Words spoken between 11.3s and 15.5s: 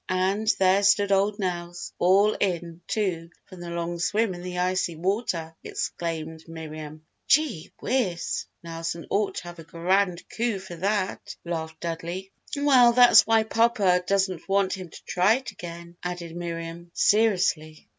laughed Dudley. "Well, that's why Papa doesn't want him to try